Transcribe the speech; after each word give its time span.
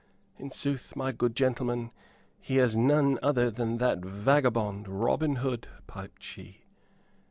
"In 0.39 0.49
sooth, 0.49 0.95
my 0.95 1.11
good 1.11 1.35
gentlemen, 1.35 1.91
he 2.39 2.57
is 2.57 2.75
none 2.75 3.19
other 3.21 3.51
than 3.51 3.77
that 3.77 3.99
vagabond 4.03 4.87
Robin 4.87 5.35
Hood," 5.35 5.67
piped 5.85 6.23
she. 6.23 6.61